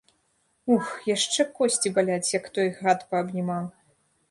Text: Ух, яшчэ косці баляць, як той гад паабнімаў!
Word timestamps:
Ух, 0.75 0.87
яшчэ 1.09 1.45
косці 1.59 1.93
баляць, 1.99 2.33
як 2.39 2.51
той 2.57 2.75
гад 2.81 3.07
паабнімаў! 3.15 3.73